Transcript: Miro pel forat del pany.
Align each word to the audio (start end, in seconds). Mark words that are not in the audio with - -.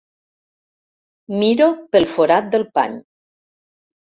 Miro 1.41 1.67
pel 1.93 2.09
forat 2.15 2.49
del 2.57 2.67
pany. 2.79 2.97